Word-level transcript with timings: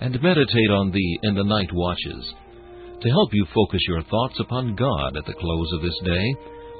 and 0.00 0.20
meditate 0.22 0.70
on 0.70 0.90
thee 0.90 1.18
in 1.22 1.34
the 1.34 1.44
night 1.44 1.70
watches. 1.72 2.34
To 3.02 3.08
help 3.08 3.30
you 3.32 3.46
focus 3.54 3.80
your 3.86 4.02
thoughts 4.02 4.40
upon 4.40 4.76
God 4.76 5.16
at 5.16 5.26
the 5.26 5.34
close 5.38 5.72
of 5.74 5.82
this 5.82 5.98
day, 6.04 6.34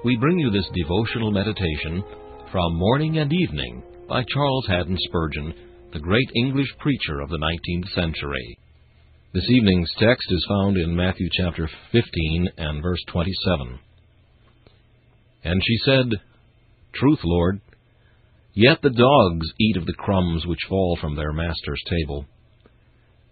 we 0.05 0.17
bring 0.17 0.39
you 0.39 0.51
this 0.51 0.69
devotional 0.75 1.31
meditation 1.31 2.03
from 2.51 2.77
Morning 2.77 3.19
and 3.19 3.33
Evening 3.33 3.83
by 4.09 4.25
Charles 4.33 4.67
Haddon 4.67 4.97
Spurgeon, 5.01 5.55
the 5.93 6.01
great 6.01 6.31
English 6.35 6.69
preacher 6.79 7.21
of 7.21 7.29
the 7.29 7.39
19th 7.39 7.95
century. 7.95 8.59
This 9.33 9.49
evening's 9.49 9.93
text 9.99 10.27
is 10.31 10.47
found 10.49 10.77
in 10.77 10.97
Matthew 10.97 11.29
chapter 11.33 11.69
15 11.93 12.49
and 12.57 12.83
verse 12.83 13.03
27. 13.13 13.79
And 15.45 15.63
she 15.65 15.77
said, 15.85 16.07
Truth, 16.95 17.21
Lord, 17.25 17.61
yet 18.55 18.83
the 18.83 18.91
dogs 18.91 19.47
eat 19.61 19.77
of 19.77 19.87
the 19.87 19.95
crumbs 19.95 20.45
which 20.47 20.59
fall 20.69 20.99
from 21.01 21.17
their 21.17 21.33
master's 21.33 21.83
table. 21.89 22.27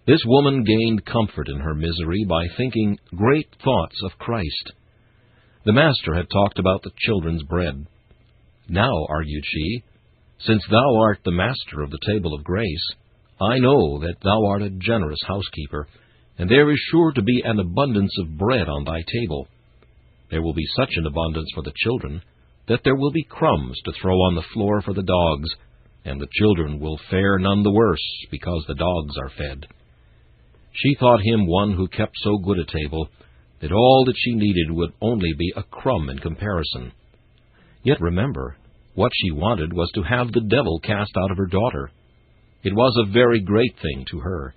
This 0.08 0.24
woman 0.24 0.64
gained 0.64 1.04
comfort 1.04 1.50
in 1.50 1.60
her 1.60 1.74
misery 1.74 2.24
by 2.26 2.46
thinking 2.56 2.98
great 3.14 3.54
thoughts 3.62 4.00
of 4.02 4.16
Christ. 4.18 4.72
The 5.66 5.74
Master 5.74 6.14
had 6.14 6.30
talked 6.32 6.58
about 6.58 6.82
the 6.82 6.92
children's 6.96 7.42
bread. 7.42 7.86
Now, 8.70 9.04
argued 9.10 9.44
she, 9.44 9.82
since 10.38 10.62
thou 10.70 10.96
art 11.02 11.18
the 11.26 11.30
master 11.30 11.82
of 11.82 11.90
the 11.90 12.00
table 12.06 12.32
of 12.32 12.42
grace, 12.42 12.86
I 13.38 13.58
know 13.58 13.98
that 13.98 14.16
thou 14.22 14.46
art 14.46 14.62
a 14.62 14.70
generous 14.70 15.20
housekeeper, 15.26 15.86
and 16.38 16.48
there 16.48 16.70
is 16.70 16.80
sure 16.90 17.12
to 17.12 17.20
be 17.20 17.42
an 17.44 17.60
abundance 17.60 18.16
of 18.18 18.38
bread 18.38 18.66
on 18.66 18.84
thy 18.84 19.02
table. 19.12 19.46
There 20.30 20.40
will 20.40 20.54
be 20.54 20.64
such 20.74 20.92
an 20.96 21.04
abundance 21.04 21.50
for 21.54 21.62
the 21.62 21.74
children 21.76 22.22
that 22.66 22.80
there 22.82 22.96
will 22.96 23.12
be 23.12 23.24
crumbs 23.24 23.78
to 23.84 23.92
throw 24.00 24.14
on 24.14 24.36
the 24.36 24.48
floor 24.54 24.80
for 24.80 24.94
the 24.94 25.02
dogs, 25.02 25.50
and 26.06 26.18
the 26.18 26.32
children 26.32 26.80
will 26.80 26.98
fare 27.10 27.38
none 27.38 27.62
the 27.62 27.70
worse 27.70 28.26
because 28.30 28.64
the 28.66 28.74
dogs 28.74 29.14
are 29.18 29.32
fed. 29.36 29.66
She 30.74 30.94
thought 30.94 31.20
him 31.22 31.46
one 31.46 31.72
who 31.72 31.88
kept 31.88 32.16
so 32.18 32.38
good 32.38 32.58
a 32.58 32.64
table 32.64 33.08
that 33.60 33.72
all 33.72 34.04
that 34.06 34.16
she 34.16 34.34
needed 34.34 34.70
would 34.70 34.92
only 35.00 35.32
be 35.36 35.52
a 35.56 35.64
crumb 35.64 36.08
in 36.08 36.18
comparison. 36.18 36.92
Yet 37.82 38.00
remember, 38.00 38.56
what 38.94 39.12
she 39.14 39.32
wanted 39.32 39.72
was 39.72 39.90
to 39.94 40.02
have 40.02 40.32
the 40.32 40.40
devil 40.40 40.78
cast 40.80 41.16
out 41.16 41.30
of 41.30 41.36
her 41.36 41.46
daughter. 41.46 41.90
It 42.62 42.74
was 42.74 42.94
a 42.96 43.12
very 43.12 43.40
great 43.40 43.74
thing 43.80 44.04
to 44.10 44.20
her. 44.20 44.54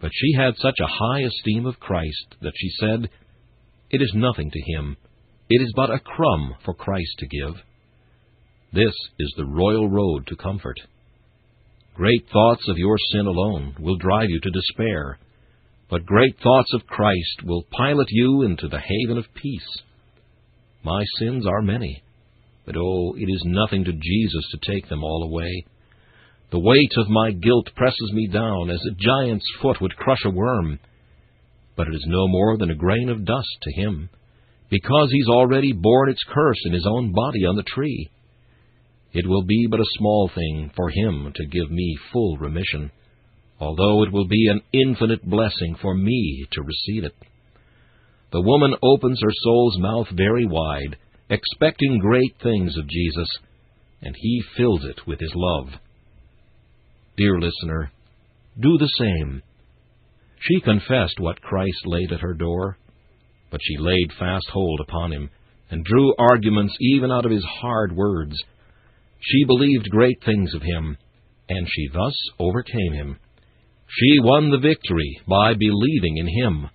But 0.00 0.10
she 0.14 0.34
had 0.36 0.56
such 0.56 0.78
a 0.80 0.86
high 0.86 1.20
esteem 1.20 1.66
of 1.66 1.80
Christ 1.80 2.36
that 2.42 2.54
she 2.56 2.70
said, 2.80 3.10
It 3.90 4.02
is 4.02 4.12
nothing 4.14 4.50
to 4.50 4.72
him. 4.72 4.96
It 5.48 5.62
is 5.62 5.72
but 5.74 5.90
a 5.90 5.98
crumb 5.98 6.56
for 6.64 6.74
Christ 6.74 7.14
to 7.18 7.26
give. 7.26 7.54
This 8.72 8.94
is 9.18 9.32
the 9.36 9.46
royal 9.46 9.88
road 9.88 10.26
to 10.26 10.36
comfort. 10.36 10.76
Great 11.94 12.26
thoughts 12.30 12.68
of 12.68 12.76
your 12.76 12.96
sin 13.12 13.26
alone 13.26 13.74
will 13.80 13.96
drive 13.96 14.28
you 14.28 14.40
to 14.40 14.50
despair 14.50 15.18
but 15.90 16.04
great 16.04 16.36
thoughts 16.42 16.72
of 16.74 16.86
Christ 16.86 17.44
will 17.44 17.66
pilot 17.70 18.08
you 18.10 18.42
into 18.42 18.68
the 18.68 18.80
haven 18.80 19.18
of 19.18 19.34
peace. 19.34 19.82
My 20.84 21.02
sins 21.18 21.46
are 21.46 21.62
many, 21.62 22.02
but 22.66 22.76
oh, 22.76 23.14
it 23.16 23.26
is 23.26 23.42
nothing 23.46 23.84
to 23.84 23.92
Jesus 23.92 24.44
to 24.50 24.72
take 24.72 24.88
them 24.88 25.02
all 25.02 25.22
away. 25.22 25.64
The 26.50 26.58
weight 26.58 26.92
of 26.96 27.08
my 27.08 27.32
guilt 27.32 27.70
presses 27.74 28.12
me 28.12 28.26
down 28.26 28.70
as 28.70 28.80
a 28.86 28.94
giant's 28.94 29.46
foot 29.60 29.80
would 29.80 29.96
crush 29.96 30.24
a 30.24 30.30
worm. 30.30 30.78
But 31.76 31.88
it 31.88 31.94
is 31.94 32.04
no 32.06 32.28
more 32.28 32.56
than 32.56 32.70
a 32.70 32.74
grain 32.74 33.08
of 33.08 33.24
dust 33.24 33.48
to 33.62 33.72
him, 33.72 34.10
because 34.70 35.10
he's 35.10 35.28
already 35.28 35.72
borne 35.72 36.10
its 36.10 36.22
curse 36.28 36.60
in 36.64 36.72
his 36.72 36.86
own 36.86 37.12
body 37.12 37.44
on 37.46 37.56
the 37.56 37.62
tree. 37.62 38.10
It 39.12 39.26
will 39.26 39.44
be 39.44 39.66
but 39.70 39.80
a 39.80 39.94
small 39.98 40.30
thing 40.34 40.70
for 40.76 40.90
him 40.90 41.32
to 41.34 41.46
give 41.46 41.70
me 41.70 41.96
full 42.12 42.36
remission 42.36 42.90
although 43.60 44.02
it 44.04 44.12
will 44.12 44.26
be 44.26 44.48
an 44.48 44.60
infinite 44.72 45.24
blessing 45.24 45.76
for 45.80 45.94
me 45.94 46.46
to 46.52 46.62
receive 46.62 47.04
it. 47.04 47.14
The 48.32 48.42
woman 48.42 48.74
opens 48.82 49.20
her 49.22 49.32
soul's 49.42 49.78
mouth 49.78 50.08
very 50.12 50.46
wide, 50.46 50.96
expecting 51.30 51.98
great 51.98 52.34
things 52.42 52.76
of 52.76 52.88
Jesus, 52.88 53.28
and 54.02 54.14
he 54.16 54.42
fills 54.56 54.84
it 54.84 55.06
with 55.06 55.20
his 55.20 55.32
love. 55.34 55.68
Dear 57.16 57.40
listener, 57.40 57.90
do 58.60 58.78
the 58.78 58.90
same. 58.98 59.42
She 60.40 60.60
confessed 60.60 61.18
what 61.18 61.42
Christ 61.42 61.86
laid 61.86 62.12
at 62.12 62.20
her 62.20 62.34
door, 62.34 62.78
but 63.50 63.60
she 63.62 63.76
laid 63.78 64.12
fast 64.18 64.46
hold 64.52 64.80
upon 64.80 65.12
him, 65.12 65.30
and 65.70 65.84
drew 65.84 66.14
arguments 66.18 66.76
even 66.80 67.10
out 67.10 67.24
of 67.24 67.32
his 67.32 67.44
hard 67.44 67.94
words. 67.94 68.36
She 69.20 69.44
believed 69.44 69.90
great 69.90 70.18
things 70.24 70.54
of 70.54 70.62
him, 70.62 70.96
and 71.48 71.66
she 71.68 71.88
thus 71.92 72.14
overcame 72.38 72.92
him. 72.92 73.18
She 73.90 74.20
won 74.20 74.50
the 74.50 74.58
victory 74.58 75.20
by 75.26 75.54
believing 75.54 76.18
in 76.18 76.28
him. 76.28 76.68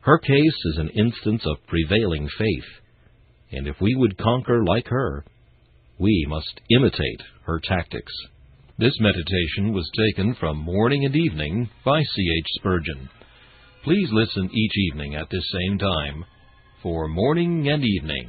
Her 0.00 0.18
case 0.18 0.58
is 0.66 0.78
an 0.78 0.88
instance 0.90 1.42
of 1.46 1.66
prevailing 1.66 2.28
faith, 2.38 2.82
and 3.52 3.66
if 3.66 3.80
we 3.80 3.94
would 3.94 4.18
conquer 4.18 4.64
like 4.64 4.88
her, 4.88 5.24
we 5.98 6.26
must 6.28 6.60
imitate 6.70 7.22
her 7.44 7.60
tactics. 7.62 8.12
This 8.78 8.94
meditation 9.00 9.72
was 9.72 9.90
taken 9.96 10.34
from 10.34 10.58
Morning 10.58 11.04
and 11.04 11.16
Evening 11.16 11.70
by 11.84 12.02
C. 12.02 12.22
H. 12.38 12.46
Spurgeon. 12.58 13.08
Please 13.84 14.08
listen 14.12 14.50
each 14.52 14.76
evening 14.92 15.14
at 15.14 15.30
this 15.30 15.48
same 15.52 15.78
time 15.78 16.24
for 16.82 17.08
Morning 17.08 17.68
and 17.68 17.82
Evening. 17.84 18.28